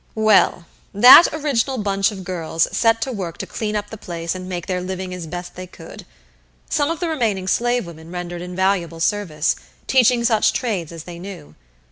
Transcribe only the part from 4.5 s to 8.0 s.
their living as best they could. Some of the remaining slave